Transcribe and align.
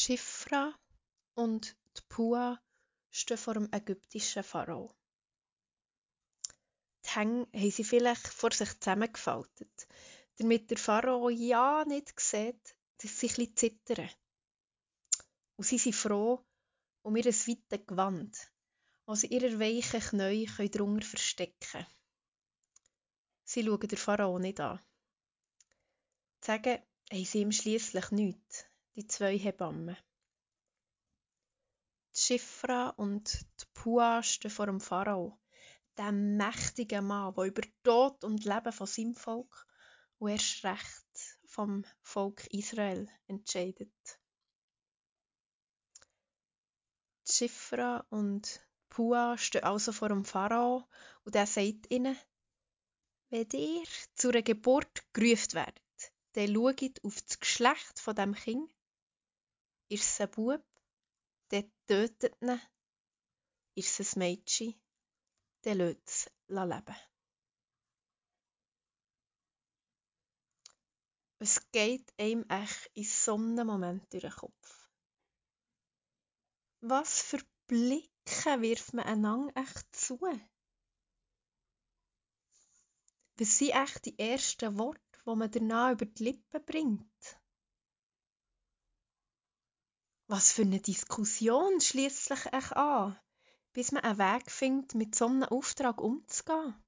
Schifra 0.00 0.74
und 1.34 1.76
die 1.94 2.02
Pua 2.08 2.58
stehen 3.10 3.36
vor 3.36 3.52
dem 3.52 3.68
ägyptischen 3.70 4.42
Pharao. 4.42 4.94
Die 7.04 7.10
Hänge 7.10 7.46
haben 7.52 7.70
sie 7.70 7.84
vielleicht 7.84 8.26
vor 8.26 8.50
sich 8.50 8.80
zusammengefaltet, 8.80 9.88
damit 10.36 10.70
der 10.70 10.78
Pharao 10.78 11.28
ja 11.28 11.84
nicht 11.84 12.18
sieht, 12.18 12.76
dass 12.96 13.20
sie 13.20 13.28
ein 13.28 13.54
zittern. 13.54 14.08
Und 15.56 15.66
sie 15.66 15.76
sind 15.76 15.94
froh 15.94 16.42
um 17.02 17.16
ihr 17.16 17.26
weites 17.26 17.86
Gewand, 17.86 18.52
das 19.04 19.20
sie 19.20 19.26
ihre 19.26 19.60
weichen 19.60 20.00
Knie 20.00 20.70
darunter 20.70 21.06
verstecken. 21.06 21.86
Sie 23.44 23.64
schauen 23.64 23.80
den 23.80 23.98
Pharao 23.98 24.38
nicht 24.38 24.60
an. 24.60 24.80
Sagen 26.42 26.78
haben 27.12 27.24
sie 27.26 27.42
ihm 27.42 27.52
schliesslich 27.52 28.10
nichts, 28.12 28.69
die 28.96 29.06
zwei 29.06 29.38
Hebammen. 29.38 29.96
Die 32.14 32.20
Schifra 32.20 32.90
und 32.90 33.32
die 33.32 33.66
Pua 33.72 34.22
stehen 34.22 34.50
vor 34.50 34.66
dem 34.66 34.80
Pharao, 34.80 35.38
dem 35.96 36.36
mächtigen 36.36 37.06
Mann, 37.06 37.34
der 37.34 37.44
über 37.44 37.62
Tod 37.82 38.24
und 38.24 38.44
Leben 38.44 38.72
von 38.72 38.86
seinem 38.86 39.14
Volk 39.14 39.66
und 40.18 40.30
erst 40.30 40.64
recht 40.64 41.38
vom 41.46 41.84
Volk 42.02 42.46
Israel 42.52 43.08
entscheidet. 43.26 44.20
Die 47.26 47.32
Schifra 47.32 48.04
und 48.10 48.60
Pua 48.88 49.38
stehen 49.38 49.64
also 49.64 49.92
vor 49.92 50.08
dem 50.08 50.24
Pharao 50.24 50.84
und 51.24 51.36
er 51.36 51.46
sagt 51.46 51.90
ihnen, 51.90 52.18
wenn 53.30 53.48
ihr 53.52 53.86
zu 54.16 54.30
einer 54.30 54.42
Geburt 54.42 55.04
gerufen 55.12 55.54
werdet, 55.54 56.12
dann 56.32 56.52
schaut 56.52 57.04
auf 57.04 57.22
das 57.22 57.38
Geschlecht 57.38 58.00
von 58.00 58.16
dem 58.16 58.34
Kind. 58.34 58.70
Ist 59.90 60.04
es 60.04 60.20
ein 60.20 60.30
Bub, 60.30 60.64
dann 61.48 61.72
tötet 61.88 62.40
ihn. 62.40 62.60
Ist 63.74 63.98
es 63.98 64.14
ein 64.14 64.20
Mädchen, 64.20 64.80
dann 65.62 65.78
lässt 65.78 66.06
es 66.06 66.30
leben. 66.46 66.96
Es 71.40 71.72
geht 71.72 72.14
einem 72.20 72.44
echt 72.48 72.88
in 72.94 73.02
so 73.02 73.34
einem 73.34 73.66
Moment 73.66 74.12
durch 74.12 74.22
den 74.22 74.30
Kopf. 74.30 74.88
Was 76.82 77.20
für 77.20 77.40
Blicke 77.66 78.62
wirft 78.62 78.94
man 78.94 79.06
einander 79.06 79.60
echt 79.60 79.96
zu? 79.96 80.20
Was 83.38 83.58
sind 83.58 83.74
echt 83.74 84.04
die 84.04 84.16
ersten 84.20 84.78
Worte, 84.78 85.00
die 85.26 85.34
man 85.34 85.50
danach 85.50 85.92
über 85.92 86.06
die 86.06 86.24
Lippen 86.24 86.64
bringt? 86.64 87.39
Was 90.32 90.52
für 90.52 90.62
eine 90.62 90.78
Diskussion 90.78 91.80
schließlich 91.80 92.52
an, 92.76 93.18
bis 93.72 93.90
man 93.90 94.04
einen 94.04 94.18
Weg 94.18 94.48
findet, 94.48 94.94
mit 94.94 95.16
so 95.16 95.26
einem 95.26 95.42
Auftrag 95.42 96.00
umzugehen? 96.00 96.80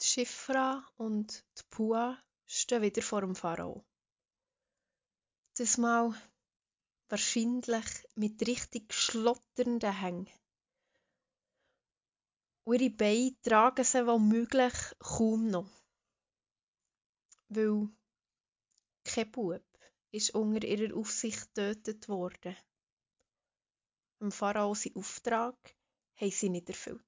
Die 0.00 0.06
Schifra 0.06 0.86
und 0.98 1.44
die 1.58 1.62
Pua 1.68 2.16
stehen 2.46 2.82
wieder 2.82 3.02
vor 3.02 3.22
dem 3.22 3.34
Pharao. 3.34 3.84
Das 5.56 5.76
Mal 5.76 6.14
wahrscheinlich 7.08 7.86
mit 8.14 8.40
richtig 8.46 8.94
schlotternden 8.94 10.00
Hängen. 10.00 10.30
Ihre 12.66 12.90
Beine 12.90 13.36
tragen 13.42 13.84
sie 13.84 14.06
womöglich 14.06 14.74
kaum 15.00 15.48
noch. 15.48 15.68
Weil 17.48 17.88
kein 19.08 19.30
Bub 19.30 19.64
ist 20.10 20.34
unter 20.34 20.66
ihrer 20.66 20.96
Aufsicht 20.96 21.54
getötet 21.54 22.08
worden. 22.08 22.56
Dem 24.20 24.32
Pharao 24.32 24.74
seinen 24.74 24.96
Auftrag 24.96 25.56
haben 26.16 26.30
sie 26.30 26.48
nicht 26.48 26.68
erfüllt. 26.68 27.02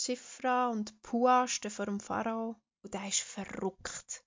Die 0.00 0.04
Schifra 0.04 0.68
und 0.68 1.02
Pua 1.02 1.48
stehen 1.48 1.70
vor 1.70 1.86
dem 1.86 2.00
Pharao 2.00 2.56
und 2.82 2.94
er 2.94 3.08
ist 3.08 3.20
verrückt. 3.20 4.24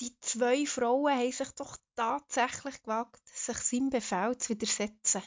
Die 0.00 0.18
zwei 0.20 0.64
Frauen 0.64 1.18
haben 1.18 1.32
sich 1.32 1.50
doch 1.52 1.76
tatsächlich 1.94 2.80
gewagt, 2.82 3.26
sich 3.26 3.58
seinem 3.58 3.90
Befehl 3.90 4.38
zu 4.38 4.50
widersetzen. 4.50 5.22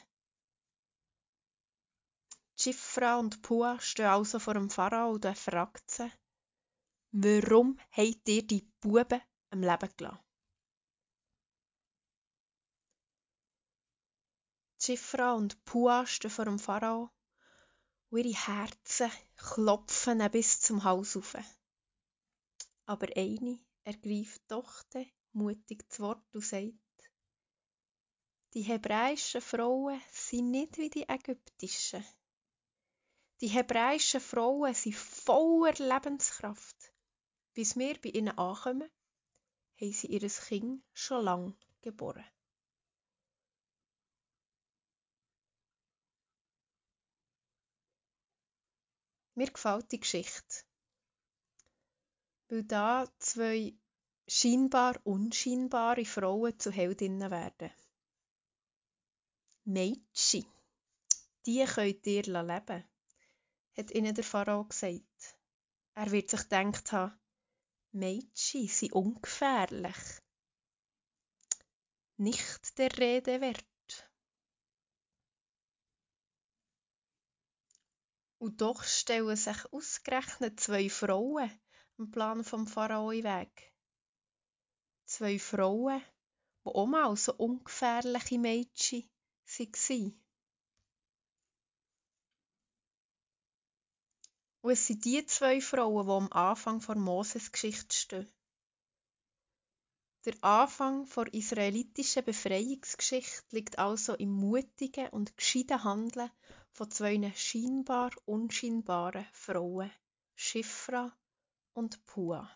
Schifra 2.58 3.20
und 3.20 3.42
Pua 3.42 3.80
stehen 3.80 4.06
also 4.06 4.40
vor 4.40 4.53
dem 4.53 4.70
Pharao 4.70 5.12
und 5.12 5.26
er 5.26 5.36
fragt 5.36 5.92
sie, 5.92 6.12
warum 7.12 7.80
habt 7.92 8.28
ihr 8.30 8.48
die 8.48 8.68
Buben 8.80 9.22
am 9.52 9.62
Leben 9.62 9.90
gelassen? 9.98 10.20
Schifra 14.82 15.34
und 15.34 15.64
Pua 15.64 16.08
stehen 16.08 16.32
vor 16.32 16.46
dem 16.46 16.58
Pharao 16.58 17.12
und 18.10 18.26
ihre 18.26 18.36
Herzen 18.36 19.12
klopfen 19.38 20.32
bis 20.32 20.60
zum 20.60 20.84
Hals 20.84 21.16
auf. 21.16 21.36
Aber 22.86 23.08
eine 23.16 23.60
ergreift 23.84 24.42
doch 24.48 24.84
mutig 25.34 25.88
das 25.88 26.00
Wort 26.00 26.24
und 26.34 26.44
sagt, 26.44 26.74
die 28.54 28.64
hebräischen 28.64 29.40
Frauen 29.40 30.02
sind 30.12 30.52
nicht 30.52 30.78
wie 30.78 30.90
die 30.90 31.08
ägyptischen. 31.08 32.04
Die 33.40 33.48
hebräischen 33.48 34.20
Frauen 34.20 34.74
sind 34.74 34.96
voller 34.96 35.74
Lebenskraft. 35.74 36.92
Bis 37.54 37.78
wir 37.78 38.00
bei 38.02 38.10
ihnen 38.10 38.38
ankommen, 38.38 38.90
haben 39.81 39.94
sie 39.94 40.08
ihr 40.08 40.30
Kind 40.30 40.84
schon 40.94 41.25
lange 41.25 41.56
geboren. 41.81 42.25
Mir 49.34 49.52
gefällt 49.52 49.91
die 49.91 50.00
Geschichte, 50.00 50.66
weil 52.50 52.64
da 52.64 53.08
zwei 53.18 53.74
scheinbar 54.28 55.00
unscheinbare 55.03 56.06
Frauen 56.06 56.59
zu 56.59 56.70
Heldinnen 56.72 57.31
werden. 57.31 57.72
Mädchen, 59.64 60.46
die 61.46 61.66
könnt 61.66 62.06
ihr 62.06 62.24
leben 62.24 62.84
hat 63.78 63.91
ihnen 63.91 64.14
der 64.14 64.24
Pharao 64.24 64.66
gesagt. 64.66 65.38
Er 65.96 66.12
wird 66.12 66.30
sich 66.30 66.41
gedacht 66.41 66.91
haben, 66.91 67.14
Mädchen 67.94 68.68
sind 68.68 68.94
ungefährlich. 68.94 69.97
Nicht 72.18 72.78
der 72.78 72.97
Rede 72.97 73.41
wert. 73.41 73.66
Und 78.38 78.62
doch 78.62 78.84
stellen 78.84 79.35
sich 79.35 79.74
ausgerechnet 79.74 80.59
zwei 80.59 80.90
Frauen 80.90 81.52
im 81.97 82.09
Plan 82.12 82.44
vom 82.44 82.66
Pharao 82.66 83.12
Weg. 83.12 83.74
Zwei 85.06 85.38
Frauen, 85.38 86.02
die 86.66 86.69
auch 86.69 86.88
mal 86.88 87.16
so 87.18 87.34
ungefährliche 87.35 88.40
Mädchen 88.40 89.09
waren. 89.46 90.31
Und 94.62 94.72
es 94.72 94.88
sind 94.88 95.04
die 95.06 95.26
zwei 95.26 95.60
Frauen, 95.60 96.06
die 96.06 96.12
am 96.12 96.32
Anfang 96.32 96.80
der 96.80 96.96
Moses-Geschichte 96.96 97.96
stehen. 97.96 98.32
Der 100.24 100.36
Anfang 100.44 101.10
der 101.16 101.34
israelitischen 101.34 102.24
Befreiungsgeschichte 102.24 103.44
liegt 103.56 103.80
also 103.80 104.14
im 104.14 104.32
mutigen 104.32 105.10
und 105.10 105.36
gescheiten 105.36 105.84
Handeln 105.84 106.30
von 106.74 106.92
zwei 106.92 107.34
scheinbar 107.36 108.12
unscheinbaren 108.26 109.26
Frauen, 109.34 109.90
Schifra 110.36 111.12
und 111.74 112.06
Pua. 112.06 112.56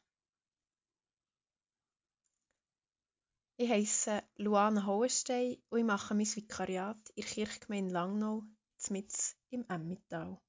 Ich 3.57 3.69
heiße 3.69 4.21
Luana 4.35 4.85
Hohenstein 4.85 5.57
und 5.69 5.79
ich 5.79 5.85
mache 5.85 6.13
mein 6.13 6.27
Vikariat 6.27 7.09
in 7.15 7.23
der 7.23 7.31
Kirchgemeinde 7.31 7.93
Langnau, 7.93 8.43
mitten 8.89 9.35
im 9.49 9.65
Emmittal. 9.69 10.39